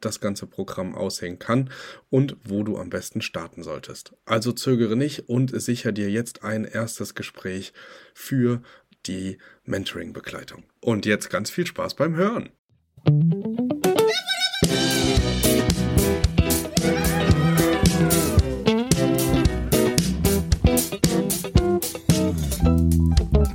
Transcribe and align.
das 0.00 0.20
ganze 0.20 0.46
Programm 0.46 0.94
aussehen 0.94 1.38
kann 1.38 1.70
und 2.10 2.36
wo 2.44 2.62
du 2.62 2.78
am 2.78 2.90
besten 2.90 3.20
starten 3.20 3.62
solltest. 3.62 4.14
Also 4.24 4.52
zögere 4.52 4.96
nicht 4.96 5.28
und 5.28 5.60
sicher 5.60 5.92
dir 5.92 6.10
jetzt 6.10 6.44
ein 6.44 6.64
erstes 6.64 7.14
Gespräch 7.14 7.72
für 8.14 8.62
die 9.06 9.38
Mentoring-Begleitung. 9.64 10.64
Und 10.80 11.06
jetzt 11.06 11.30
ganz 11.30 11.50
viel 11.50 11.66
Spaß 11.66 11.94
beim 11.94 12.16
Hören. 12.16 12.50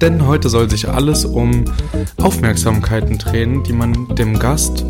Denn 0.03 0.27
heute 0.27 0.49
soll 0.49 0.69
sich 0.69 0.89
alles 0.89 1.23
um 1.23 1.63
Aufmerksamkeiten 2.17 3.17
drehen, 3.17 3.63
die 3.63 3.71
man 3.71 4.13
dem 4.15 4.37
Gast 4.37 4.83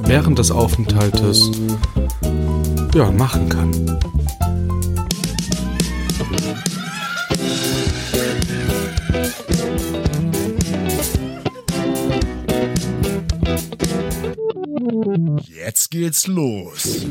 während 0.00 0.38
des 0.38 0.50
Aufenthaltes 0.50 1.50
ja, 2.94 3.10
machen 3.10 3.48
kann. 3.48 3.98
Jetzt 15.48 15.90
geht's 15.90 16.26
los. 16.26 17.06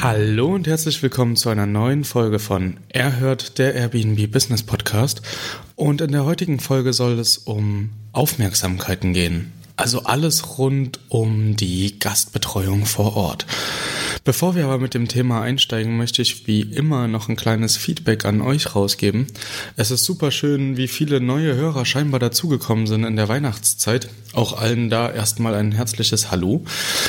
Hallo 0.00 0.54
und 0.54 0.68
herzlich 0.68 1.02
willkommen 1.02 1.34
zu 1.34 1.48
einer 1.48 1.66
neuen 1.66 2.04
Folge 2.04 2.38
von 2.38 2.76
Er 2.88 3.18
hört 3.18 3.58
der 3.58 3.74
Airbnb 3.74 4.30
Business 4.30 4.62
Podcast. 4.62 5.22
Und 5.74 6.00
in 6.00 6.12
der 6.12 6.24
heutigen 6.24 6.60
Folge 6.60 6.92
soll 6.92 7.18
es 7.18 7.36
um 7.36 7.90
Aufmerksamkeiten 8.12 9.12
gehen. 9.12 9.52
Also 9.78 10.02
alles 10.02 10.58
rund 10.58 10.98
um 11.08 11.54
die 11.54 12.00
Gastbetreuung 12.00 12.84
vor 12.84 13.16
Ort. 13.16 13.46
Bevor 14.24 14.56
wir 14.56 14.64
aber 14.64 14.78
mit 14.78 14.92
dem 14.92 15.06
Thema 15.06 15.40
einsteigen, 15.40 15.96
möchte 15.96 16.20
ich 16.20 16.48
wie 16.48 16.62
immer 16.62 17.06
noch 17.06 17.28
ein 17.28 17.36
kleines 17.36 17.76
Feedback 17.76 18.24
an 18.24 18.40
euch 18.40 18.74
rausgeben. 18.74 19.28
Es 19.76 19.92
ist 19.92 20.04
super 20.04 20.32
schön, 20.32 20.76
wie 20.76 20.88
viele 20.88 21.20
neue 21.20 21.54
Hörer 21.54 21.84
scheinbar 21.84 22.18
dazugekommen 22.18 22.88
sind 22.88 23.04
in 23.04 23.14
der 23.14 23.28
Weihnachtszeit. 23.28 24.08
Auch 24.32 24.60
allen 24.60 24.90
da 24.90 25.12
erstmal 25.12 25.54
ein 25.54 25.70
herzliches 25.70 26.32
Hallo. 26.32 26.64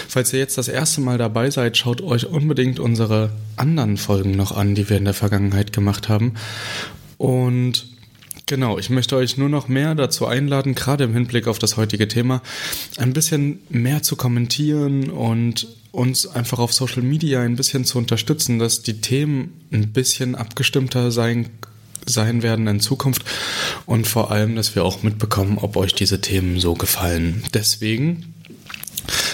Falls 0.08 0.31
ihr 0.31 0.40
jetzt 0.40 0.59
das 0.59 0.67
erste 0.67 1.02
Mal 1.02 1.17
dabei 1.17 1.50
seid, 1.50 1.75
schaut 1.75 2.02
euch 2.02 2.28
unbedingt 2.28 2.80
unsere 2.80 3.31
anderen 3.56 3.97
Folgen 3.97 4.38
noch 4.38 4.56
an, 4.56 4.75
die 4.75 4.88
wir 4.90 4.97
in 4.97 5.06
der 5.06 5.16
Vergangenheit 5.16 5.73
gemacht 5.73 6.08
haben. 6.08 6.36
Und 7.17 7.88
Genau, 8.50 8.80
ich 8.80 8.89
möchte 8.89 9.16
euch 9.16 9.38
nur 9.38 9.47
noch 9.47 9.67
mehr 9.67 9.94
dazu 9.94 10.25
einladen, 10.25 10.73
gerade 10.73 11.03
im 11.03 11.14
Hinblick 11.14 11.45
auf 11.45 11.59
das 11.59 11.78
heutige 11.78 12.08
Thema, 12.08 12.42
ein 12.97 13.14
bisschen 13.14 13.59
mehr 13.69 14.02
zu 14.02 14.16
kommentieren 14.16 15.11
und 15.11 15.67
uns 15.91 16.25
einfach 16.25 16.58
auf 16.58 16.73
Social 16.73 17.03
Media 17.03 17.44
ein 17.44 17.56
bisschen 17.56 17.86
zu 17.86 18.00
unterstützen, 18.00 18.58
dass 18.58 18.81
die 18.81 19.02
Themen 19.02 19.61
ein 19.72 19.94
bisschen 19.94 20.33
abgestimmter 20.33 21.11
sein 21.11 21.52
sein 22.08 22.41
werden 22.41 22.66
in 22.66 22.80
Zukunft 22.80 23.23
und 23.86 24.08
vor 24.08 24.31
allem, 24.31 24.56
dass 24.56 24.74
wir 24.74 24.84
auch 24.84 25.03
mitbekommen, 25.03 25.59
ob 25.59 25.78
euch 25.78 25.94
diese 25.94 26.19
Themen 26.19 26.59
so 26.59 26.74
gefallen. 26.74 27.44
Deswegen 27.53 28.34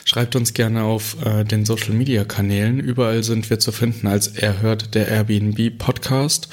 Schreibt 0.03 0.35
uns 0.35 0.53
gerne 0.53 0.84
auf 0.84 1.17
äh, 1.25 1.44
den 1.44 1.66
Social 1.66 1.94
Media 1.94 2.25
Kanälen. 2.25 2.79
Überall 2.79 3.23
sind 3.23 3.50
wir 3.50 3.59
zu 3.59 3.72
finden 3.72 4.07
als 4.07 4.28
Er 4.28 4.61
hört 4.61 4.94
der 4.94 5.07
Airbnb 5.07 5.78
Podcast. 5.78 6.47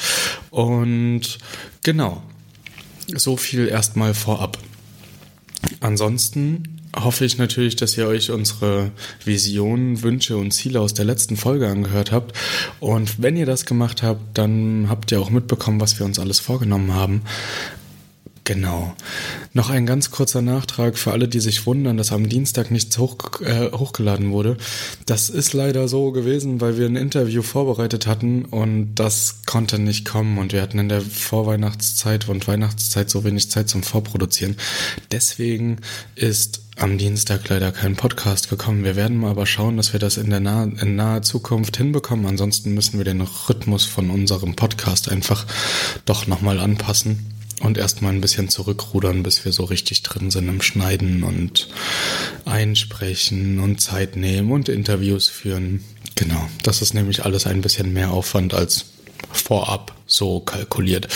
Und 0.50 1.38
genau, 1.82 2.22
so 3.16 3.36
viel 3.36 3.68
erstmal 3.68 4.14
vorab. 4.14 4.58
Ansonsten 5.80 6.80
hoffe 6.94 7.24
ich 7.24 7.38
natürlich, 7.38 7.76
dass 7.76 7.96
ihr 7.96 8.06
euch 8.06 8.30
unsere 8.30 8.90
Visionen, 9.24 10.02
Wünsche 10.02 10.36
und 10.36 10.52
Ziele 10.52 10.80
aus 10.80 10.94
der 10.94 11.04
letzten 11.04 11.36
Folge 11.36 11.68
angehört 11.68 12.12
habt. 12.12 12.36
Und 12.80 13.22
wenn 13.22 13.36
ihr 13.36 13.46
das 13.46 13.64
gemacht 13.64 14.02
habt, 14.02 14.36
dann 14.36 14.86
habt 14.88 15.10
ihr 15.12 15.20
auch 15.20 15.30
mitbekommen, 15.30 15.80
was 15.80 15.98
wir 15.98 16.06
uns 16.06 16.18
alles 16.18 16.40
vorgenommen 16.40 16.94
haben. 16.94 17.22
Genau. 18.44 18.96
Noch 19.52 19.70
ein 19.70 19.86
ganz 19.86 20.10
kurzer 20.10 20.42
Nachtrag 20.42 20.98
für 20.98 21.12
alle, 21.12 21.28
die 21.28 21.38
sich 21.38 21.64
wundern, 21.64 21.96
dass 21.96 22.10
am 22.10 22.28
Dienstag 22.28 22.72
nichts 22.72 22.98
hoch, 22.98 23.16
äh, 23.40 23.70
hochgeladen 23.70 24.32
wurde. 24.32 24.56
Das 25.06 25.30
ist 25.30 25.52
leider 25.52 25.86
so 25.86 26.10
gewesen, 26.10 26.60
weil 26.60 26.76
wir 26.76 26.86
ein 26.86 26.96
Interview 26.96 27.42
vorbereitet 27.42 28.08
hatten 28.08 28.44
und 28.44 28.96
das 28.96 29.42
konnte 29.46 29.78
nicht 29.78 30.04
kommen 30.04 30.38
und 30.38 30.52
wir 30.52 30.60
hatten 30.60 30.80
in 30.80 30.88
der 30.88 31.02
Vorweihnachtszeit 31.02 32.28
und 32.28 32.48
Weihnachtszeit 32.48 33.08
so 33.10 33.22
wenig 33.22 33.48
Zeit 33.48 33.68
zum 33.68 33.84
Vorproduzieren. 33.84 34.56
Deswegen 35.12 35.76
ist 36.16 36.62
am 36.76 36.98
Dienstag 36.98 37.48
leider 37.48 37.70
kein 37.70 37.94
Podcast 37.94 38.50
gekommen. 38.50 38.82
Wir 38.82 38.96
werden 38.96 39.18
mal 39.18 39.30
aber 39.30 39.46
schauen, 39.46 39.76
dass 39.76 39.92
wir 39.92 40.00
das 40.00 40.16
in 40.16 40.30
der 40.30 40.40
nah 40.40 40.64
in 40.64 40.96
naher 40.96 41.22
Zukunft 41.22 41.76
hinbekommen. 41.76 42.26
Ansonsten 42.26 42.74
müssen 42.74 42.98
wir 42.98 43.04
den 43.04 43.20
Rhythmus 43.20 43.84
von 43.84 44.10
unserem 44.10 44.56
Podcast 44.56 45.08
einfach 45.08 45.46
doch 46.06 46.26
nochmal 46.26 46.58
anpassen 46.58 47.32
und 47.62 47.78
erstmal 47.78 48.12
ein 48.12 48.20
bisschen 48.20 48.48
zurückrudern, 48.48 49.22
bis 49.22 49.44
wir 49.44 49.52
so 49.52 49.64
richtig 49.64 50.02
drin 50.02 50.30
sind 50.30 50.48
im 50.48 50.60
Schneiden 50.60 51.22
und 51.22 51.68
einsprechen 52.44 53.60
und 53.60 53.80
Zeit 53.80 54.16
nehmen 54.16 54.50
und 54.50 54.68
Interviews 54.68 55.28
führen. 55.28 55.84
Genau, 56.16 56.48
das 56.62 56.82
ist 56.82 56.92
nämlich 56.92 57.24
alles 57.24 57.46
ein 57.46 57.60
bisschen 57.60 57.92
mehr 57.92 58.10
Aufwand 58.10 58.52
als 58.52 58.86
vorab 59.30 59.94
so 60.06 60.40
kalkuliert. 60.40 61.08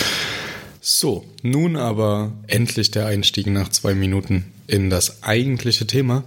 So, 0.79 1.25
nun 1.41 1.75
aber 1.75 2.31
endlich 2.47 2.91
der 2.91 3.07
Einstieg 3.07 3.47
nach 3.47 3.69
zwei 3.69 3.93
Minuten 3.93 4.45
in 4.67 4.89
das 4.89 5.23
eigentliche 5.23 5.85
Thema. 5.85 6.23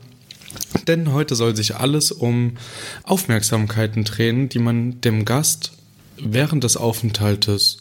Denn 0.87 1.13
heute 1.13 1.35
soll 1.35 1.57
sich 1.57 1.77
alles 1.77 2.13
um 2.13 2.59
Aufmerksamkeiten 3.05 4.05
drehen, 4.05 4.49
die 4.49 4.59
man 4.59 5.01
dem 5.01 5.25
Gast 5.25 5.73
während 6.19 6.65
des 6.65 6.77
Aufenthaltes 6.77 7.79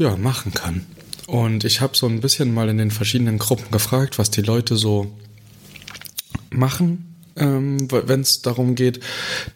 ja, 0.00 0.16
machen 0.16 0.52
kann. 0.54 0.86
Und 1.26 1.64
ich 1.64 1.80
habe 1.80 1.96
so 1.96 2.06
ein 2.06 2.20
bisschen 2.20 2.52
mal 2.52 2.68
in 2.68 2.78
den 2.78 2.90
verschiedenen 2.90 3.38
Gruppen 3.38 3.70
gefragt, 3.70 4.18
was 4.18 4.30
die 4.30 4.42
Leute 4.42 4.76
so 4.76 5.12
machen, 6.50 7.14
ähm, 7.36 7.86
wenn 7.90 8.22
es 8.22 8.42
darum 8.42 8.74
geht, 8.74 9.00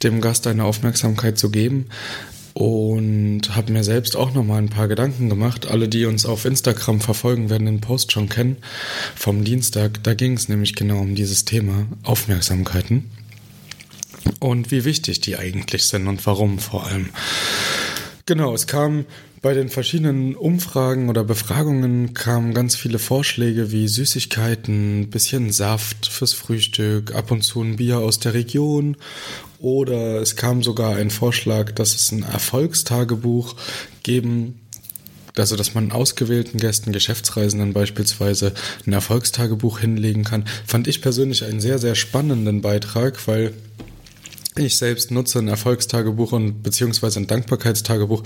dem 0.03 0.21
Gast 0.21 0.47
eine 0.47 0.65
Aufmerksamkeit 0.65 1.39
zu 1.39 1.51
geben. 1.51 1.87
Und 2.53 3.57
habe 3.57 3.73
mir 3.73 3.83
selbst 3.83 4.15
auch 4.15 4.33
noch 4.33 4.45
mal 4.45 4.59
ein 4.59 4.69
paar 4.69 4.87
Gedanken 4.87 5.29
gemacht. 5.29 5.67
Alle, 5.67 5.89
die 5.89 6.05
uns 6.05 6.25
auf 6.25 6.45
Instagram 6.45 7.01
verfolgen, 7.01 7.51
werden 7.51 7.67
den 7.67 7.81
Post 7.81 8.13
schon 8.13 8.29
kennen 8.29 8.59
vom 9.17 9.43
Dienstag. 9.43 10.05
Da 10.05 10.15
ging 10.15 10.35
es 10.35 10.49
nämlich 10.49 10.77
genau 10.77 11.01
um 11.01 11.17
dieses 11.17 11.45
Thema 11.45 11.89
Aufmerksamkeiten 12.05 13.11
und 14.39 14.71
wie 14.71 14.85
wichtig 14.85 15.21
die 15.21 15.37
eigentlich 15.37 15.85
sind 15.87 16.07
und 16.07 16.25
warum 16.27 16.61
vor 16.61 16.87
allem. 16.87 17.09
Genau, 18.27 18.55
es 18.55 18.67
kam 18.67 19.05
bei 19.45 19.53
den 19.53 19.69
verschiedenen 19.69 20.37
Umfragen 20.37 21.11
oder 21.11 21.23
Befragungen 21.23 22.15
kamen 22.15 22.55
ganz 22.55 22.77
viele 22.77 22.99
Vorschläge 22.99 23.71
wie 23.73 23.89
Süßigkeiten, 23.89 25.11
bisschen 25.11 25.53
Saft 25.53 26.07
fürs 26.07 26.33
Frühstück, 26.33 27.15
ab 27.15 27.31
und 27.31 27.43
zu 27.43 27.61
ein 27.61 27.77
Bier 27.77 27.99
aus 27.99 28.19
der 28.19 28.33
Region. 28.33 28.97
Oder 29.59 30.23
es 30.23 30.37
kam 30.37 30.63
sogar 30.63 30.97
ein 30.97 31.11
Vorschlag, 31.11 31.73
dass 31.73 31.95
es 31.95 32.11
ein 32.11 32.23
Erfolgstagebuch 32.23 33.55
geben 34.03 34.61
also 35.37 35.57
dass 35.57 35.75
man 35.75 35.91
ausgewählten 35.91 36.59
Gästen, 36.59 36.93
Geschäftsreisenden 36.93 37.73
beispielsweise 37.73 38.55
ein 38.87 38.93
Erfolgstagebuch 38.93 39.81
hinlegen 39.81 40.23
kann, 40.23 40.45
fand 40.65 40.87
ich 40.87 41.03
persönlich 41.03 41.45
einen 41.45 41.61
sehr, 41.61 41.81
sehr 41.81 41.97
spannenden 41.97 42.63
Beitrag, 42.63 43.27
weil 43.27 43.53
ich 44.57 44.77
selbst 44.77 45.11
nutze 45.11 45.39
ein 45.39 45.49
Erfolgstagebuch 45.49 46.33
und 46.33 46.63
beziehungsweise 46.63 47.21
ein 47.21 47.27
Dankbarkeitstagebuch 47.27 48.23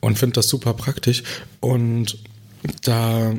und 0.00 0.18
finde 0.18 0.34
das 0.34 0.48
super 0.48 0.74
praktisch. 0.74 1.22
Und 1.60 2.18
da 2.82 3.34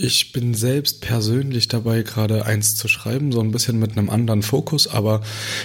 ich 0.00 0.32
bin 0.32 0.54
selbst 0.54 1.00
persönlich 1.00 1.66
dabei, 1.68 2.02
gerade 2.02 2.46
eins 2.46 2.76
zu 2.76 2.86
schreiben, 2.86 3.32
so 3.32 3.40
ein 3.40 3.50
bisschen 3.50 3.78
mit 3.78 3.98
einem 3.98 4.10
anderen 4.10 4.42
Fokus, 4.42 4.86
aber 4.86 5.22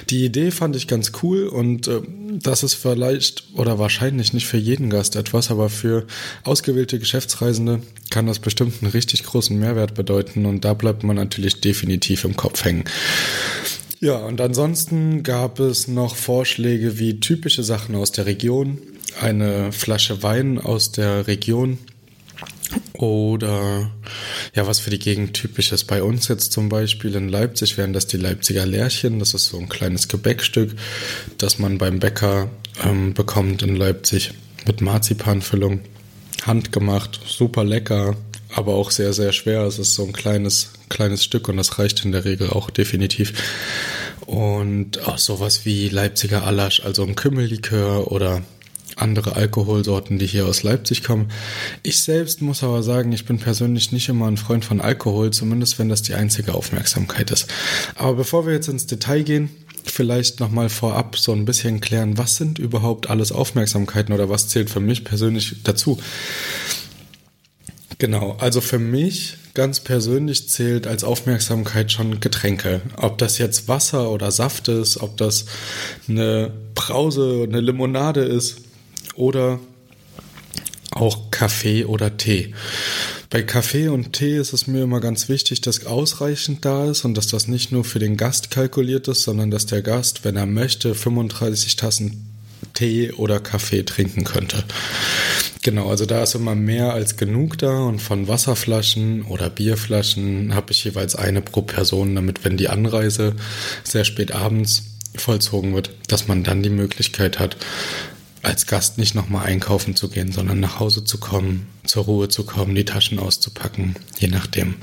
die 0.10 0.26
Idee 0.26 0.50
fand 0.50 0.76
ich 0.76 0.88
ganz 0.88 1.12
cool 1.22 1.48
und 1.48 1.88
äh, 1.88 2.02
das 2.42 2.64
ist 2.64 2.74
vielleicht 2.74 3.44
oder 3.54 3.78
wahrscheinlich 3.78 4.34
nicht 4.34 4.48
für 4.48 4.58
jeden 4.58 4.90
Gast 4.90 5.16
etwas, 5.16 5.52
aber 5.52 5.70
für 5.70 6.08
ausgewählte 6.44 6.98
Geschäftsreisende 6.98 7.82
kann 8.10 8.26
das 8.26 8.40
bestimmt 8.40 8.82
einen 8.82 8.92
richtig 8.92 9.24
großen 9.24 9.58
Mehrwert 9.58 9.94
bedeuten 9.94 10.46
und 10.46 10.66
da 10.66 10.74
bleibt 10.74 11.04
man 11.04 11.16
natürlich 11.16 11.62
definitiv 11.62 12.24
im 12.24 12.36
Kopf 12.36 12.66
hängen. 12.66 12.86
Ja, 14.04 14.18
und 14.18 14.42
ansonsten 14.42 15.24
gab 15.24 15.62
es 15.62 15.88
noch 15.88 16.18
Vorschläge 16.18 17.00
wie 17.00 17.22
typische 17.22 17.64
Sachen 17.64 17.96
aus 17.96 18.12
der 18.12 18.26
Region, 18.26 18.78
eine 19.22 19.72
Flasche 19.72 20.22
Wein 20.22 20.60
aus 20.60 20.92
der 20.92 21.26
Region 21.26 21.78
oder 22.92 23.92
ja, 24.54 24.68
was 24.68 24.82
für 24.82 24.90
die 24.90 25.00
Gegend 25.00 25.36
typisch 25.36 25.72
ist. 25.72 25.86
Bei 25.86 26.04
uns 26.04 26.28
jetzt 26.28 26.52
zum 26.52 26.68
Beispiel 26.68 27.16
in 27.16 27.30
Leipzig 27.30 27.78
wären 27.78 27.94
das 27.94 28.06
die 28.06 28.18
Leipziger 28.18 28.66
Lärchen. 28.66 29.20
Das 29.20 29.34
ist 29.34 29.46
so 29.46 29.58
ein 29.58 29.70
kleines 29.70 30.10
Gebäckstück, 30.10 30.76
das 31.38 31.58
man 31.58 31.78
beim 31.78 32.00
Bäcker 32.00 32.50
ähm, 32.84 33.14
bekommt 33.14 33.64
in 33.64 33.78
Leipzig 33.78 34.32
mit 34.68 34.82
Marzipanfüllung. 34.82 35.80
Handgemacht, 36.46 37.22
super 37.26 37.64
lecker, 37.64 38.18
aber 38.54 38.74
auch 38.74 38.92
sehr, 38.92 39.14
sehr 39.14 39.32
schwer. 39.32 39.62
Es 39.62 39.80
ist 39.80 39.96
so 39.96 40.04
ein 40.04 40.12
kleines, 40.12 40.74
kleines 40.94 41.24
Stück 41.24 41.50
und 41.50 41.58
das 41.58 41.80
reicht 41.80 42.06
in 42.06 42.12
der 42.12 42.24
Regel 42.24 42.50
auch 42.50 42.70
definitiv. 42.70 43.34
Und 44.26 45.06
auch 45.06 45.18
sowas 45.18 45.66
wie 45.66 45.90
Leipziger 45.90 46.46
Alasch, 46.46 46.82
also 46.86 47.04
ein 47.04 47.16
Kümmellikör 47.16 48.12
oder 48.12 48.44
andere 48.96 49.36
Alkoholsorten, 49.36 50.20
die 50.20 50.28
hier 50.28 50.46
aus 50.46 50.64
Leipzig 50.64 51.04
kommen. 51.04 51.30
Ich 51.82 52.02
selbst 52.02 52.42
muss 52.42 52.64
aber 52.64 52.84
sagen, 52.84 53.12
ich 53.12 53.26
bin 53.26 53.40
persönlich 53.40 53.92
nicht 53.92 54.08
immer 54.08 54.28
ein 54.28 54.38
Freund 54.38 54.64
von 54.66 54.82
Alkohol, 54.82 55.32
zumindest 55.32 55.80
wenn 55.80 55.90
das 55.90 56.04
die 56.04 56.14
einzige 56.14 56.54
Aufmerksamkeit 56.54 57.32
ist. 57.32 57.48
Aber 57.96 58.14
bevor 58.14 58.46
wir 58.46 58.54
jetzt 58.54 58.70
ins 58.70 58.86
Detail 58.86 59.24
gehen, 59.24 59.50
vielleicht 59.84 60.40
nochmal 60.40 60.70
vorab 60.70 61.18
so 61.18 61.34
ein 61.34 61.46
bisschen 61.46 61.82
klären, 61.82 62.18
was 62.18 62.38
sind 62.38 62.60
überhaupt 62.60 63.10
alles 63.10 63.32
Aufmerksamkeiten 63.32 64.14
oder 64.14 64.30
was 64.30 64.48
zählt 64.48 64.70
für 64.70 64.80
mich 64.80 65.04
persönlich 65.04 65.56
dazu? 65.64 66.00
Genau, 68.04 68.36
also 68.38 68.60
für 68.60 68.80
mich 68.80 69.38
ganz 69.54 69.80
persönlich 69.80 70.50
zählt 70.50 70.88
als 70.88 71.06
Aufmerksamkeit 71.06 71.90
schon 71.90 72.20
Getränke. 72.20 72.82
Ob 72.98 73.18
das 73.18 73.38
jetzt 73.38 73.70
Wasser 73.70 74.12
oder 74.12 74.30
Saft 74.30 74.68
ist, 74.68 74.98
ob 74.98 75.16
das 75.16 75.46
eine 76.10 76.52
Brause, 76.76 77.46
eine 77.48 77.62
Limonade 77.62 78.20
ist 78.20 78.58
oder 79.16 79.62
auch 80.92 81.32
Kaffee 81.32 81.86
oder 81.86 82.18
Tee. 82.18 82.54
Bei 83.30 83.42
Kaffee 83.42 83.88
und 83.88 84.12
Tee 84.12 84.36
ist 84.36 84.52
es 84.52 84.68
mir 84.68 84.84
immer 84.84 85.00
ganz 85.00 85.30
wichtig, 85.30 85.62
dass 85.62 85.86
ausreichend 85.86 86.66
da 86.66 86.92
ist 86.92 87.06
und 87.06 87.14
dass 87.16 87.28
das 87.28 87.48
nicht 87.48 87.72
nur 87.72 87.86
für 87.86 88.00
den 88.00 88.18
Gast 88.18 88.52
kalkuliert 88.52 89.08
ist, 89.08 89.24
sondern 89.24 89.50
dass 89.50 89.66
der 89.66 89.82
Gast, 89.82 90.26
wenn 90.26 90.36
er 90.36 90.46
möchte, 90.46 90.94
35 90.94 91.78
Tassen 91.78 92.30
Tee 92.74 93.14
oder 93.14 93.40
Kaffee 93.40 93.84
trinken 93.84 94.26
könnte. 94.26 94.66
Genau, 95.64 95.90
also 95.90 96.06
da 96.06 96.22
ist 96.22 96.36
immer 96.36 96.56
mehr 96.56 96.94
als 96.94 97.16
genug 97.16 97.58
da 97.58 97.80
und 97.86 98.02
von 98.02 98.28
Wasserflaschen 98.28 99.22
oder 99.24 99.50
Bierflaschen 99.50 100.54
habe 100.54 100.74
ich 100.74 100.84
jeweils 100.84 101.16
eine 101.16 101.42
pro 101.42 101.62
Person, 101.62 102.16
damit 102.16 102.44
wenn 102.44 102.58
die 102.58 102.68
Anreise 102.68 103.34
sehr 103.86 104.04
spät 104.04 104.34
abends 104.34 104.84
vollzogen 105.16 105.74
wird, 105.74 105.92
dass 106.10 106.28
man 106.28 106.44
dann 106.44 106.64
die 106.64 106.70
Möglichkeit 106.70 107.40
hat, 107.40 107.56
als 108.42 108.68
Gast 108.68 108.98
nicht 108.98 109.16
nochmal 109.16 109.46
einkaufen 109.46 109.96
zu 109.96 110.10
gehen, 110.10 110.34
sondern 110.34 110.60
nach 110.60 110.82
Hause 110.82 111.06
zu 111.06 111.18
kommen, 111.18 111.68
zur 111.86 112.04
Ruhe 112.04 112.28
zu 112.28 112.44
kommen, 112.44 112.76
die 112.76 112.84
Taschen 112.84 113.18
auszupacken, 113.18 113.96
je 114.20 114.28
nachdem. 114.28 114.76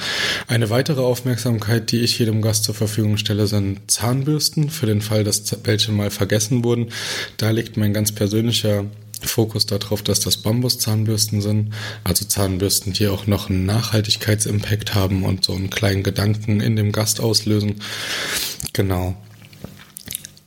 Eine 0.49 0.71
weitere 0.71 1.03
Aufmerksamkeit, 1.03 1.93
die 1.93 2.00
ich 2.00 2.19
jedem 2.19 2.41
Gast 2.41 2.65
zur 2.65 2.75
Verfügung 2.75 3.19
stelle, 3.19 3.47
sind 3.47 3.91
Zahnbürsten, 3.91 4.71
für 4.71 4.87
den 4.87 5.03
Fall, 5.03 5.25
dass 5.25 5.55
welche 5.65 5.93
mal 5.93 6.11
vergessen 6.11 6.65
wurden. 6.65 6.88
Da 7.37 7.50
liegt 7.50 7.76
mein 7.76 7.93
ganz 7.93 8.12
persönlicher 8.12 8.87
Fokus 9.27 9.67
darauf, 9.67 10.03
dass 10.03 10.21
das 10.21 10.39
Bambuszahnbürsten 10.39 11.41
sind, 11.41 11.75
also 12.05 12.25
Zahnbürsten, 12.25 12.93
die 12.93 13.09
auch 13.09 13.27
noch 13.27 13.51
einen 13.51 13.67
Nachhaltigkeitsimpact 13.67 14.95
haben 14.95 15.25
und 15.25 15.45
so 15.45 15.55
einen 15.55 15.71
kleinen 15.71 16.03
Gedanken 16.03 16.61
in 16.61 16.77
dem 16.77 16.93
Gast 16.93 17.21
auslösen. 17.21 17.77
Genau. 18.73 19.17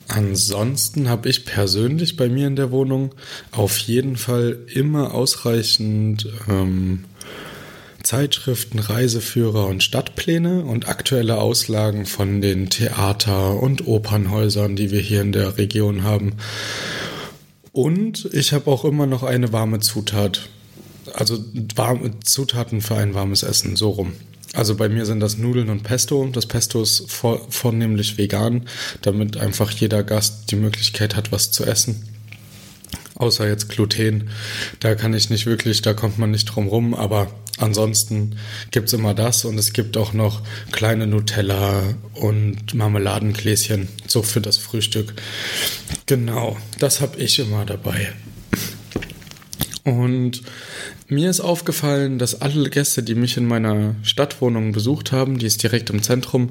Ansonsten 0.08 1.08
habe 1.08 1.28
ich 1.28 1.44
persönlich 1.44 2.16
bei 2.16 2.28
mir 2.28 2.46
in 2.46 2.56
der 2.56 2.70
Wohnung 2.70 3.14
auf 3.52 3.78
jeden 3.78 4.16
Fall 4.16 4.58
immer 4.72 5.14
ausreichend 5.14 6.28
ähm, 6.48 7.04
Zeitschriften, 8.04 8.78
Reiseführer 8.78 9.66
und 9.66 9.82
Stadtpläne 9.82 10.62
und 10.62 10.88
aktuelle 10.88 11.38
Auslagen 11.38 12.04
von 12.04 12.42
den 12.42 12.68
Theater- 12.68 13.60
und 13.60 13.86
Opernhäusern, 13.86 14.76
die 14.76 14.90
wir 14.90 15.00
hier 15.00 15.22
in 15.22 15.32
der 15.32 15.56
Region 15.56 16.02
haben. 16.04 16.34
Und 17.74 18.28
ich 18.32 18.52
habe 18.52 18.70
auch 18.70 18.84
immer 18.84 19.06
noch 19.06 19.24
eine 19.24 19.52
warme 19.52 19.80
Zutat. 19.80 20.48
Also 21.12 21.44
warme 21.74 22.20
Zutaten 22.20 22.80
für 22.80 22.94
ein 22.94 23.14
warmes 23.14 23.42
Essen, 23.42 23.74
so 23.74 23.90
rum. 23.90 24.12
Also 24.52 24.76
bei 24.76 24.88
mir 24.88 25.06
sind 25.06 25.18
das 25.18 25.38
Nudeln 25.38 25.68
und 25.68 25.82
Pesto. 25.82 26.24
Das 26.32 26.46
Pesto 26.46 26.80
ist 26.80 27.10
vor, 27.10 27.44
vornehmlich 27.50 28.16
vegan, 28.16 28.68
damit 29.02 29.38
einfach 29.38 29.72
jeder 29.72 30.04
Gast 30.04 30.52
die 30.52 30.56
Möglichkeit 30.56 31.16
hat, 31.16 31.32
was 31.32 31.50
zu 31.50 31.64
essen. 31.64 32.08
Außer 33.16 33.48
jetzt 33.48 33.68
Gluten. 33.70 34.30
Da 34.78 34.94
kann 34.94 35.12
ich 35.12 35.28
nicht 35.28 35.44
wirklich, 35.44 35.82
da 35.82 35.94
kommt 35.94 36.16
man 36.16 36.30
nicht 36.30 36.44
drum 36.44 36.68
rum, 36.68 36.94
aber 36.94 37.26
ansonsten 37.58 38.36
gibt's 38.70 38.92
immer 38.92 39.14
das 39.14 39.44
und 39.44 39.58
es 39.58 39.72
gibt 39.72 39.96
auch 39.96 40.12
noch 40.12 40.42
kleine 40.72 41.06
Nutella 41.06 41.82
und 42.14 42.74
Marmeladengläschen, 42.74 43.88
so 44.06 44.22
für 44.22 44.40
das 44.40 44.58
Frühstück. 44.58 45.14
Genau, 46.06 46.56
das 46.78 47.00
habe 47.00 47.18
ich 47.18 47.38
immer 47.38 47.64
dabei. 47.64 48.12
Und 49.84 50.42
mir 51.14 51.30
ist 51.30 51.40
aufgefallen, 51.40 52.18
dass 52.18 52.40
alle 52.42 52.68
Gäste, 52.68 53.02
die 53.02 53.14
mich 53.14 53.36
in 53.36 53.46
meiner 53.46 53.94
Stadtwohnung 54.02 54.72
besucht 54.72 55.12
haben, 55.12 55.38
die 55.38 55.46
ist 55.46 55.62
direkt 55.62 55.90
im 55.90 56.02
Zentrum, 56.02 56.50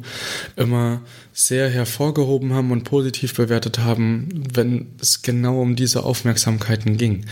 immer 0.55 1.01
sehr 1.33 1.69
hervorgehoben 1.69 2.53
haben 2.53 2.71
und 2.71 2.83
positiv 2.83 3.35
bewertet 3.35 3.79
haben, 3.79 4.43
wenn 4.53 4.87
es 4.99 5.21
genau 5.21 5.61
um 5.61 5.75
diese 5.75 6.03
Aufmerksamkeiten 6.03 6.97
ging. 6.97 7.25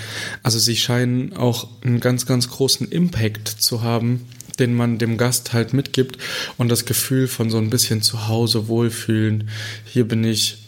Also 0.44 0.60
sie 0.60 0.75
scheinen 0.75 1.33
auch 1.33 1.68
einen 1.83 2.00
ganz, 2.00 2.25
ganz 2.25 2.50
großen 2.50 2.88
Impact 2.89 3.48
zu 3.48 3.81
haben, 3.81 4.28
den 4.60 4.74
man 4.74 4.98
dem 4.98 5.18
Gast 5.18 5.54
halt 5.54 5.74
mitgibt 5.74 6.18
und 6.57 6.69
das 6.69 6.86
Gefühl 6.86 7.28
von 7.28 7.50
so 7.50 7.57
ein 7.57 7.69
bisschen 7.69 8.01
zu 8.01 8.28
Hause 8.28 8.68
wohlfühlen. 8.68 9.50
Hier 9.86 10.07
bin 10.07 10.24
ich 10.24 10.61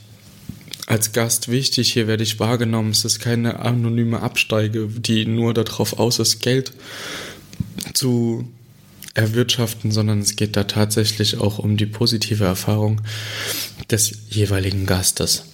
als 0.85 1.13
Gast 1.13 1.49
wichtig, 1.49 1.93
hier 1.93 2.07
werde 2.07 2.23
ich 2.23 2.39
wahrgenommen. 2.39 2.91
Es 2.91 3.05
ist 3.05 3.19
keine 3.19 3.59
anonyme 3.59 4.21
Absteige, 4.21 4.87
die 4.87 5.25
nur 5.25 5.53
darauf 5.53 5.99
aus 5.99 6.19
ist, 6.19 6.41
Geld 6.41 6.73
zu 7.93 8.47
erwirtschaften, 9.13 9.91
sondern 9.91 10.19
es 10.19 10.35
geht 10.35 10.55
da 10.55 10.63
tatsächlich 10.63 11.39
auch 11.39 11.59
um 11.59 11.77
die 11.77 11.85
positive 11.85 12.43
Erfahrung 12.43 13.01
des 13.91 14.13
jeweiligen 14.29 14.85
Gastes. 14.85 15.45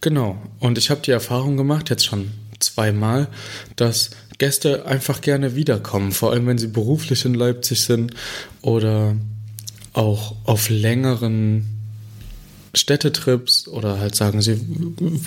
Genau, 0.00 0.40
und 0.60 0.78
ich 0.78 0.90
habe 0.90 1.00
die 1.00 1.10
Erfahrung 1.10 1.56
gemacht, 1.56 1.90
jetzt 1.90 2.04
schon 2.04 2.30
zweimal, 2.60 3.28
dass 3.76 4.10
Gäste 4.38 4.86
einfach 4.86 5.20
gerne 5.20 5.54
wiederkommen, 5.54 6.12
vor 6.12 6.32
allem 6.32 6.46
wenn 6.46 6.58
sie 6.58 6.68
beruflich 6.68 7.24
in 7.24 7.34
Leipzig 7.34 7.82
sind 7.82 8.14
oder 8.62 9.16
auch 9.92 10.34
auf 10.44 10.70
längeren 10.70 11.73
Städtetrips 12.74 13.68
oder 13.68 13.98
halt 13.98 14.14
sagen, 14.14 14.42
sie 14.42 14.60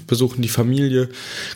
besuchen 0.07 0.41
die 0.41 0.47
Familie, 0.47 1.09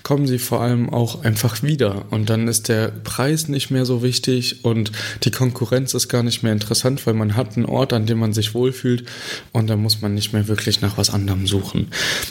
kommen 0.03 0.27
sie 0.27 0.39
vor 0.39 0.61
allem 0.61 0.89
auch 0.89 1.23
einfach 1.23 1.63
wieder. 1.63 2.05
Und 2.11 2.29
dann 2.29 2.47
ist 2.47 2.69
der 2.69 2.89
Preis 2.89 3.47
nicht 3.47 3.71
mehr 3.71 3.85
so 3.85 4.03
wichtig 4.03 4.63
und 4.63 4.91
die 5.23 5.31
Konkurrenz 5.31 5.93
ist 5.93 6.09
gar 6.09 6.23
nicht 6.23 6.43
mehr 6.43 6.53
interessant, 6.53 7.05
weil 7.05 7.13
man 7.13 7.35
hat 7.35 7.55
einen 7.55 7.65
Ort, 7.65 7.93
an 7.93 8.05
dem 8.05 8.19
man 8.19 8.33
sich 8.33 8.53
wohlfühlt 8.53 9.05
und 9.51 9.69
da 9.69 9.75
muss 9.75 10.01
man 10.01 10.13
nicht 10.13 10.33
mehr 10.33 10.47
wirklich 10.47 10.81
nach 10.81 10.97
was 10.97 11.09
anderem 11.09 11.47
suchen. 11.47 11.87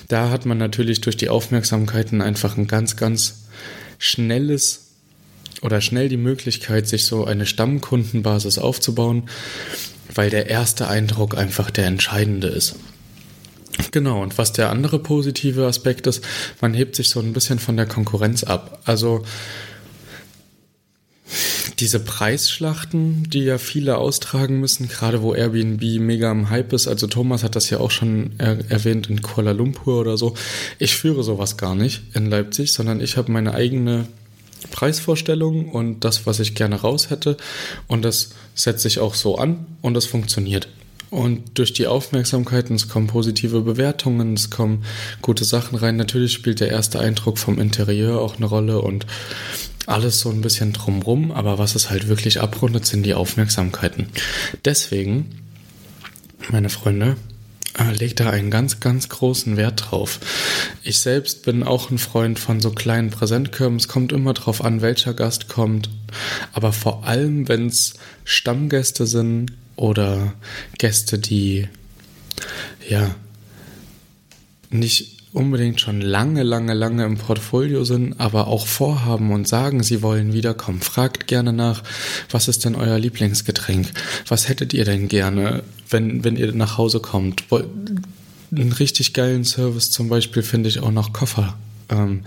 Da 0.09 0.31
hat 0.31 0.47
man 0.47 0.59
natürlich 0.59 1.01
durch 1.01 1.17
die 1.17 1.29
Aufmerksamkeiten 1.29 2.23
einfach 2.23 2.57
ein 2.57 2.67
ganz, 2.67 2.97
ganz 2.97 3.45
schnelles 3.99 4.87
oder 5.63 5.81
schnell 5.81 6.09
die 6.09 6.17
Möglichkeit, 6.17 6.89
sich 6.89 7.05
so 7.05 7.25
eine 7.25 7.47
Stammkundenbasis 7.47 8.59
aufzubauen, 8.59 9.29
weil 10.15 10.31
der 10.31 10.49
erste 10.49 10.89
Eindruck 10.89 11.37
einfach 11.37 11.71
der 11.71 11.87
entscheidende 11.87 12.49
ist. 12.49 12.77
Genau, 13.91 14.23
und 14.23 14.39
was 14.39 14.53
der 14.53 14.71
andere 14.71 14.99
positive 14.99 15.67
Aspekt 15.67 16.07
ist, 16.07 16.25
man 16.61 16.75
hebt 16.75 16.97
sich 16.97 17.09
so 17.09 17.21
ein 17.21 17.33
bisschen 17.33 17.59
von 17.59 17.77
der 17.77 17.87
Konkurrenz 17.87 18.45
ab. 18.45 18.81
Also 18.85 19.25
diese 21.79 22.01
Preisschlachten, 22.01 23.25
die 23.31 23.45
ja 23.45 23.59
viele 23.59 23.97
austragen 23.97 24.61
müssen, 24.61 24.89
gerade 24.89 25.23
wo 25.23 25.35
Airbnb 25.35 25.83
mega 25.99 26.31
am 26.31 26.51
Hype 26.51 26.73
ist, 26.73 26.89
also 26.89 27.07
Thomas 27.07 27.43
hat 27.43 27.57
das 27.57 27.71
ja 27.71 27.79
auch 27.79 27.91
schon 27.91 28.33
er 28.39 28.71
erwähnt 28.71 29.09
in 29.09 29.23
Kuala 29.23 29.53
Lumpur 29.53 30.01
oder 30.01 30.19
so. 30.19 30.35
Ich 30.79 30.95
führe 30.95 31.23
sowas 31.23 31.57
gar 31.57 31.75
nicht 31.75 32.03
in 32.15 32.27
Leipzig, 32.27 32.73
sondern 32.73 33.01
ich 33.01 33.17
habe 33.17 33.33
meine 33.33 33.55
eigene 33.55 34.07
Preisvorstellung 34.71 35.71
und 35.71 36.05
das, 36.05 36.27
was 36.27 36.39
ich 36.41 36.55
gerne 36.55 36.77
raus 36.77 37.09
hätte. 37.09 37.37
Und 37.87 38.05
das 38.05 38.31
setze 38.55 38.89
ich 38.89 38.99
auch 38.99 39.15
so 39.15 39.39
an 39.39 39.67
und 39.81 39.95
das 39.95 40.05
funktioniert. 40.05 40.69
Und 41.11 41.59
durch 41.59 41.73
die 41.73 41.89
Aufmerksamkeit, 41.89 42.71
es 42.71 42.89
kommen 42.89 43.09
positive 43.09 43.63
Bewertungen, 43.63 44.35
es 44.35 44.49
kommen 44.49 44.85
gute 45.23 45.45
Sachen 45.45 45.77
rein. 45.77 45.97
Natürlich 45.97 46.33
spielt 46.33 46.61
der 46.61 46.71
erste 46.71 47.01
Eindruck 47.01 47.39
vom 47.39 47.59
Interieur 47.59 48.21
auch 48.21 48.37
eine 48.37 48.47
Rolle 48.47 48.81
und 48.81 49.07
alles 49.87 50.21
so 50.21 50.31
ein 50.31 50.41
bisschen 50.41 50.73
drumrum, 50.73 51.33
aber 51.33 51.59
was 51.59 51.75
es 51.75 51.91
halt 51.91 52.07
wirklich 52.07 52.41
abrundet, 52.41 52.87
sind 52.87 53.03
die 53.03 53.15
Aufmerksamkeiten. 53.15 54.07
Deswegen, 54.65 55.31
meine 56.49 56.69
Freunde, 56.69 57.17
äh, 57.79 57.93
legt 57.93 58.21
da 58.21 58.31
einen 58.31 58.51
ganz, 58.51 58.79
ganz 58.79 59.09
großen 59.09 59.57
Wert 59.57 59.91
drauf. 59.91 60.21
Ich 60.85 61.01
selbst 61.01 61.45
bin 61.45 61.65
auch 61.65 61.91
ein 61.91 61.99
Freund 61.99 62.39
von 62.39 62.61
so 62.61 62.71
kleinen 62.71 63.11
Präsentkörben. 63.11 63.79
Es 63.79 63.89
kommt 63.89 64.13
immer 64.13 64.33
drauf 64.33 64.63
an, 64.65 64.81
welcher 64.81 65.15
Gast 65.15 65.49
kommt. 65.49 65.91
Aber 66.53 66.73
vor 66.73 67.05
allem, 67.05 67.49
wenn 67.49 67.67
es 67.67 67.95
Stammgäste 68.25 69.07
sind 69.07 69.53
oder 69.81 70.35
Gäste, 70.79 71.19
die 71.19 71.67
ja 72.87 73.15
nicht 74.69 75.17
unbedingt 75.33 75.81
schon 75.81 76.01
lange, 76.01 76.43
lange, 76.43 76.75
lange 76.75 77.05
im 77.05 77.17
Portfolio 77.17 77.85
sind, 77.85 78.21
aber 78.21 78.49
auch 78.49 78.67
vorhaben 78.67 79.33
und 79.33 79.49
sagen, 79.49 79.83
sie 79.83 80.03
wollen 80.03 80.35
wiederkommen. 80.35 80.81
Fragt 80.81 81.29
gerne 81.29 81.53
nach, 81.53 81.83
was 82.31 82.49
ist 82.49 82.65
denn 82.65 82.75
euer 82.75 82.99
Lieblingsgetränk? 82.99 83.91
Was 84.29 84.49
hättet 84.49 84.75
ihr 84.75 84.85
denn 84.85 85.09
gerne, 85.09 85.63
wenn, 85.89 86.25
wenn 86.25 86.37
ihr 86.37 86.53
nach 86.53 86.77
Hause 86.77 87.01
kommt? 87.01 87.45
Einen 87.51 88.73
richtig 88.73 89.15
geilen 89.15 89.45
Service 89.45 89.91
zum 89.91 90.09
Beispiel 90.09 90.43
finde 90.43 90.69
ich 90.69 90.81
auch 90.81 90.91
noch 90.91 91.13
Koffer. 91.13 91.57
Ähm, 91.89 92.25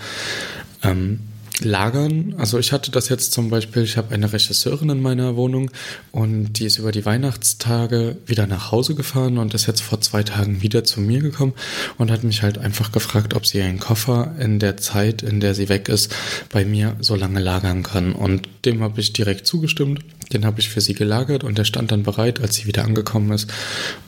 ähm, 0.81 1.19
lagern. 1.61 2.35
Also 2.37 2.57
ich 2.57 2.71
hatte 2.71 2.91
das 2.91 3.09
jetzt 3.09 3.31
zum 3.31 3.49
Beispiel, 3.49 3.83
ich 3.83 3.97
habe 3.97 4.13
eine 4.13 4.31
Regisseurin 4.31 4.89
in 4.89 5.01
meiner 5.01 5.35
Wohnung 5.35 5.71
und 6.11 6.53
die 6.53 6.65
ist 6.65 6.77
über 6.77 6.91
die 6.91 7.05
Weihnachtstage 7.05 8.17
wieder 8.25 8.47
nach 8.47 8.71
Hause 8.71 8.95
gefahren 8.95 9.37
und 9.37 9.53
ist 9.53 9.67
jetzt 9.67 9.81
vor 9.81 10.01
zwei 10.01 10.23
Tagen 10.23 10.61
wieder 10.61 10.83
zu 10.83 11.01
mir 11.01 11.21
gekommen 11.21 11.53
und 11.97 12.11
hat 12.11 12.23
mich 12.23 12.41
halt 12.41 12.57
einfach 12.57 12.91
gefragt, 12.91 13.35
ob 13.35 13.45
sie 13.45 13.59
ihren 13.59 13.79
Koffer 13.79 14.35
in 14.39 14.59
der 14.59 14.77
Zeit, 14.77 15.21
in 15.21 15.39
der 15.39 15.53
sie 15.53 15.69
weg 15.69 15.89
ist, 15.89 16.13
bei 16.51 16.65
mir 16.65 16.95
so 16.99 17.15
lange 17.15 17.39
lagern 17.39 17.83
kann. 17.83 18.13
Und 18.13 18.47
dem 18.65 18.81
habe 18.81 18.99
ich 18.99 19.13
direkt 19.13 19.45
zugestimmt. 19.45 19.99
Den 20.33 20.45
habe 20.45 20.59
ich 20.59 20.69
für 20.69 20.81
sie 20.81 20.93
gelagert 20.93 21.43
und 21.43 21.57
der 21.57 21.65
stand 21.65 21.91
dann 21.91 22.03
bereit, 22.03 22.41
als 22.41 22.55
sie 22.55 22.65
wieder 22.65 22.83
angekommen 22.83 23.31
ist. 23.31 23.51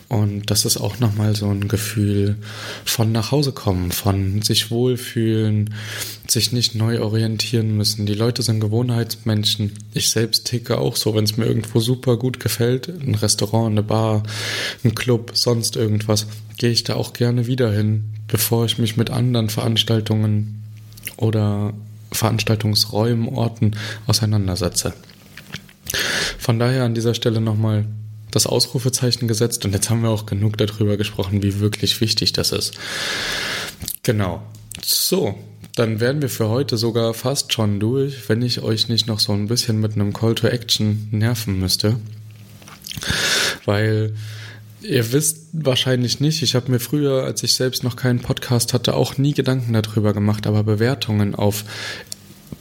Und 0.08 0.52
das 0.52 0.66
ist 0.66 0.78
auch 0.78 1.00
nochmal 1.00 1.36
so 1.36 1.50
ein 1.50 1.68
Gefühl 1.68 2.38
von 2.84 3.12
nach 3.12 3.32
Hause 3.32 3.52
kommen, 3.52 3.92
von 3.92 4.42
sich 4.42 4.70
wohlfühlen, 4.70 5.74
sich 6.28 6.52
nicht 6.52 6.76
neu 6.76 7.02
orientieren 7.02 7.76
müssen. 7.76 8.06
Die 8.06 8.14
Leute 8.14 8.44
sind 8.44 8.60
Gewohnheitsmenschen. 8.60 9.72
Ich 9.94 10.10
selbst 10.10 10.46
ticke 10.46 10.78
auch 10.78 10.96
so, 10.96 11.16
wenn 11.16 11.24
es 11.24 11.38
mir 11.38 11.46
irgendwo 11.46 11.80
super 11.80 12.18
gut 12.18 12.40
gefällt, 12.40 12.88
ein 12.88 13.16
Restaurant, 13.16 13.72
eine 13.72 13.84
Bar, 13.84 14.24
ein 14.84 14.94
Club, 14.94 15.32
sonst 15.34 15.76
irgendwas, 15.76 16.28
gehe 16.58 16.72
ich 16.72 16.84
da 16.84 16.96
auch 16.96 17.14
gerne 17.14 17.48
wieder 17.48 17.72
hin, 17.72 18.06
bevor 18.28 18.66
ich 18.66 18.78
mich 18.78 18.98
mit 18.98 19.10
anderen 19.10 19.50
Veranstaltungen 19.50 20.64
oder 21.18 21.74
Veranstaltungsräumen, 22.12 23.28
Orten 23.30 23.72
auseinandersetze. 24.08 24.94
Von 26.38 26.60
daher 26.60 26.84
an 26.84 26.96
dieser 26.96 27.14
Stelle 27.14 27.42
nochmal 27.42 27.86
das 28.36 28.48
Ausrufezeichen 28.48 29.28
gesetzt 29.28 29.64
und 29.66 29.74
jetzt 29.74 29.90
haben 29.90 30.02
wir 30.02 30.10
auch 30.10 30.26
genug 30.26 30.58
darüber 30.58 30.98
gesprochen, 30.98 31.42
wie 31.42 31.60
wirklich 31.60 32.02
wichtig 32.02 32.34
das 32.34 32.52
ist. 32.52 32.74
Genau. 34.04 34.44
So, 34.84 35.36
dann 35.76 36.00
wären 36.02 36.22
wir 36.22 36.30
für 36.30 36.50
heute 36.50 36.78
sogar 36.78 37.14
fast 37.14 37.54
schon 37.54 37.80
durch, 37.80 38.28
wenn 38.28 38.42
ich 38.42 38.62
euch 38.62 38.90
nicht 38.90 39.08
noch 39.08 39.20
so 39.20 39.32
ein 39.32 39.48
bisschen 39.48 39.80
mit 39.80 39.94
einem 39.94 40.12
Call 40.12 40.36
to 40.36 40.48
Action 40.48 41.08
nerven 41.12 41.60
müsste. 41.60 41.96
Weil 43.64 44.14
ihr 44.82 45.12
wisst 45.14 45.48
wahrscheinlich 45.54 46.20
nicht, 46.20 46.44
ich 46.44 46.56
habe 46.56 46.72
mir 46.72 46.80
früher, 46.80 47.24
als 47.24 47.42
ich 47.42 47.56
selbst 47.56 47.84
noch 47.84 47.96
keinen 47.96 48.20
Podcast 48.20 48.74
hatte, 48.74 48.96
auch 48.96 49.18
nie 49.18 49.34
Gedanken 49.34 49.72
darüber 49.72 50.14
gemacht, 50.14 50.46
aber 50.46 50.64
Bewertungen 50.64 51.36
auf 51.36 51.64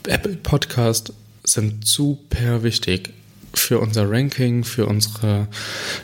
Apple 0.07 0.37
Podcast 0.37 1.13
sind 1.43 1.87
super 1.87 2.63
wichtig 2.63 3.13
für 3.55 3.79
unser 3.79 4.11
Ranking, 4.11 4.65
für 4.65 4.87
unsere, 4.87 5.49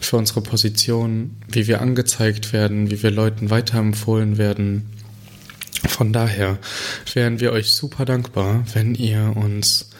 für 0.01 0.17
unsere 0.17 0.41
Position, 0.41 1.37
wie 1.49 1.67
wir 1.67 1.81
angezeigt 1.81 2.53
werden, 2.53 2.91
wie 2.91 3.03
wir 3.03 3.11
Leuten 3.11 3.51
weiterempfohlen 3.51 4.39
werden. 4.39 4.91
Von 5.89 6.13
daher 6.13 6.59
wären 7.13 7.41
wir 7.41 7.53
euch 7.53 7.73
super 7.73 8.05
dankbar, 8.05 8.65
wenn 8.75 8.95
ihr 8.95 9.37
uns 9.37 9.91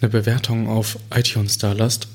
eine 0.00 0.10
Bewertung 0.10 0.68
auf 0.68 0.98
iTunes 1.14 1.58
da 1.58 1.72
lasst 1.72 2.08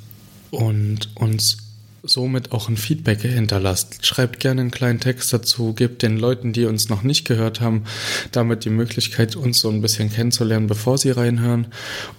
und 0.51 1.09
uns 1.15 1.70
somit 2.03 2.51
auch 2.51 2.67
ein 2.67 2.77
Feedback 2.77 3.21
hinterlasst. 3.21 4.05
Schreibt 4.05 4.39
gerne 4.39 4.61
einen 4.61 4.71
kleinen 4.71 4.99
Text 4.99 5.31
dazu, 5.33 5.73
gebt 5.73 6.01
den 6.01 6.17
Leuten, 6.17 6.53
die 6.53 6.65
uns 6.65 6.89
noch 6.89 7.03
nicht 7.03 7.25
gehört 7.25 7.61
haben, 7.61 7.83
damit 8.31 8.65
die 8.65 8.69
Möglichkeit, 8.69 9.35
uns 9.35 9.59
so 9.59 9.69
ein 9.69 9.81
bisschen 9.81 10.11
kennenzulernen, 10.11 10.67
bevor 10.67 10.97
sie 10.97 11.11
reinhören. 11.11 11.67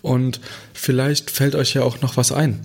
Und 0.01 0.41
vielleicht 0.73 1.31
fällt 1.31 1.55
euch 1.55 1.75
ja 1.75 1.83
auch 1.83 2.01
noch 2.01 2.17
was 2.17 2.33
ein. 2.33 2.61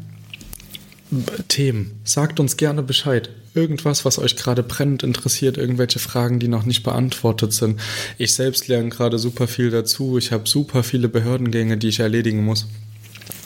Themen. 1.47 1.99
Sagt 2.03 2.39
uns 2.39 2.57
gerne 2.57 2.83
Bescheid. 2.83 3.29
Irgendwas, 3.55 4.05
was 4.05 4.19
euch 4.19 4.35
gerade 4.35 4.61
brennend 4.61 5.03
interessiert, 5.03 5.57
irgendwelche 5.57 5.99
Fragen, 5.99 6.39
die 6.39 6.49
noch 6.49 6.65
nicht 6.65 6.83
beantwortet 6.83 7.53
sind. 7.53 7.79
Ich 8.17 8.33
selbst 8.33 8.67
lerne 8.67 8.89
gerade 8.89 9.17
super 9.17 9.47
viel 9.47 9.71
dazu. 9.71 10.17
Ich 10.17 10.31
habe 10.31 10.47
super 10.47 10.83
viele 10.83 11.07
Behördengänge, 11.07 11.77
die 11.77 11.87
ich 11.87 11.99
erledigen 11.99 12.43
muss 12.43 12.67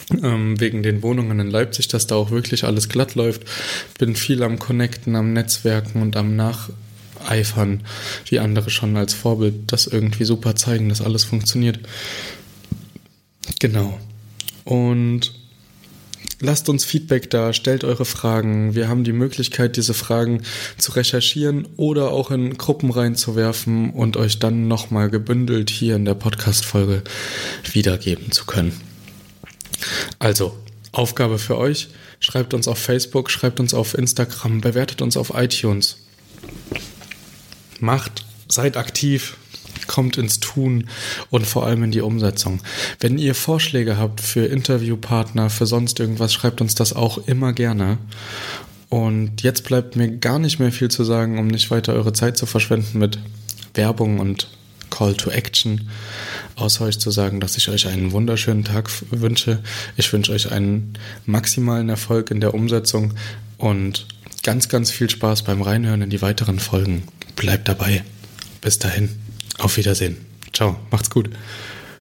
wegen 0.08 0.82
den 0.82 1.02
Wohnungen 1.02 1.40
in 1.40 1.50
Leipzig, 1.50 1.88
dass 1.88 2.06
da 2.06 2.16
auch 2.16 2.30
wirklich 2.30 2.64
alles 2.64 2.88
glatt 2.88 3.14
läuft. 3.14 3.42
Bin 3.98 4.16
viel 4.16 4.42
am 4.42 4.58
Connecten, 4.58 5.16
am 5.16 5.32
Netzwerken 5.32 6.02
und 6.02 6.16
am 6.16 6.36
Nacheifern, 6.36 7.82
wie 8.26 8.38
andere 8.38 8.70
schon 8.70 8.96
als 8.96 9.14
Vorbild 9.14 9.72
das 9.72 9.86
irgendwie 9.86 10.24
super 10.24 10.56
zeigen, 10.56 10.88
dass 10.88 11.00
alles 11.00 11.24
funktioniert. 11.24 11.80
Genau. 13.60 13.98
Und 14.64 15.32
lasst 16.40 16.68
uns 16.68 16.84
Feedback 16.84 17.30
da, 17.30 17.52
stellt 17.52 17.84
eure 17.84 18.04
Fragen. 18.04 18.74
Wir 18.74 18.88
haben 18.88 19.04
die 19.04 19.12
Möglichkeit, 19.12 19.76
diese 19.76 19.94
Fragen 19.94 20.42
zu 20.78 20.92
recherchieren 20.92 21.66
oder 21.76 22.10
auch 22.10 22.30
in 22.30 22.58
Gruppen 22.58 22.90
reinzuwerfen 22.90 23.90
und 23.90 24.16
euch 24.16 24.38
dann 24.38 24.68
nochmal 24.68 25.10
gebündelt 25.10 25.70
hier 25.70 25.96
in 25.96 26.04
der 26.04 26.14
Podcast-Folge 26.14 27.02
wiedergeben 27.72 28.30
zu 28.32 28.44
können. 28.44 28.91
Also, 30.18 30.56
Aufgabe 30.92 31.38
für 31.38 31.56
euch, 31.56 31.88
schreibt 32.20 32.54
uns 32.54 32.68
auf 32.68 32.78
Facebook, 32.78 33.30
schreibt 33.30 33.60
uns 33.60 33.74
auf 33.74 33.96
Instagram, 33.96 34.60
bewertet 34.60 35.02
uns 35.02 35.16
auf 35.16 35.32
iTunes. 35.34 35.96
Macht, 37.80 38.24
seid 38.48 38.76
aktiv, 38.76 39.36
kommt 39.86 40.18
ins 40.18 40.40
Tun 40.40 40.88
und 41.30 41.46
vor 41.46 41.66
allem 41.66 41.82
in 41.82 41.90
die 41.90 42.00
Umsetzung. 42.00 42.60
Wenn 43.00 43.18
ihr 43.18 43.34
Vorschläge 43.34 43.96
habt 43.96 44.20
für 44.20 44.46
Interviewpartner, 44.46 45.50
für 45.50 45.66
sonst 45.66 46.00
irgendwas, 46.00 46.32
schreibt 46.32 46.60
uns 46.60 46.74
das 46.74 46.92
auch 46.92 47.18
immer 47.26 47.52
gerne. 47.52 47.98
Und 48.88 49.42
jetzt 49.42 49.64
bleibt 49.64 49.96
mir 49.96 50.18
gar 50.18 50.38
nicht 50.38 50.58
mehr 50.58 50.70
viel 50.70 50.90
zu 50.90 51.04
sagen, 51.04 51.38
um 51.38 51.46
nicht 51.46 51.70
weiter 51.70 51.94
eure 51.94 52.12
Zeit 52.12 52.36
zu 52.36 52.44
verschwenden 52.46 52.98
mit 52.98 53.18
Werbung 53.74 54.20
und 54.20 54.48
Call 54.90 55.14
to 55.14 55.30
Action, 55.30 55.88
außer 56.62 56.84
euch 56.84 56.98
zu 56.98 57.10
sagen, 57.10 57.40
dass 57.40 57.56
ich 57.56 57.68
euch 57.68 57.86
einen 57.88 58.12
wunderschönen 58.12 58.64
Tag 58.64 58.90
wünsche. 59.10 59.62
Ich 59.96 60.12
wünsche 60.12 60.32
euch 60.32 60.52
einen 60.52 60.94
maximalen 61.26 61.88
Erfolg 61.88 62.30
in 62.30 62.40
der 62.40 62.54
Umsetzung 62.54 63.14
und 63.58 64.06
ganz, 64.42 64.68
ganz 64.68 64.90
viel 64.90 65.10
Spaß 65.10 65.42
beim 65.42 65.62
Reinhören 65.62 66.02
in 66.02 66.10
die 66.10 66.22
weiteren 66.22 66.58
Folgen. 66.58 67.04
Bleibt 67.36 67.68
dabei. 67.68 68.04
Bis 68.60 68.78
dahin. 68.78 69.10
Auf 69.58 69.76
Wiedersehen. 69.76 70.16
Ciao. 70.52 70.78
Macht's 70.90 71.10
gut. 71.10 71.30